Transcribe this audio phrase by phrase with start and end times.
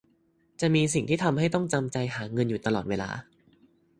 [0.59, 3.09] จะมีสิ่งที่ทำให้ต้องจำใจหาเงินอยู่ตลอดเวลา